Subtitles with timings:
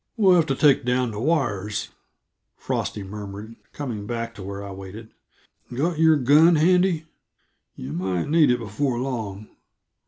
[0.17, 1.89] "We'll have to take down the wires,"
[2.57, 5.11] Frosty murmured, coming back to where I waited.
[5.71, 7.05] "Got your gun handy?
[7.75, 9.47] Yuh might need it before long."